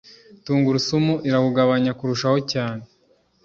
tungurusumu 0.43 1.13
irawugabanya 1.27 1.91
kurushaho 1.99 2.37
cyane 2.51 2.83